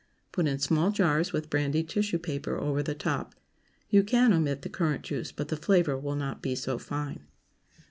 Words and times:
Put 0.31 0.47
in 0.47 0.57
small 0.57 0.89
jars, 0.89 1.31
with 1.31 1.51
brandied 1.51 1.87
tissue 1.87 2.17
paper 2.17 2.57
over 2.57 2.81
the 2.81 2.95
top. 2.95 3.35
You 3.91 4.01
can 4.01 4.33
omit 4.33 4.63
the 4.63 4.67
currant 4.69 5.03
juice, 5.03 5.31
but 5.31 5.49
the 5.49 5.55
flavor 5.57 5.95
will 5.95 6.15
not 6.15 6.41
be 6.41 6.55
so 6.55 6.79
fine. 6.79 7.19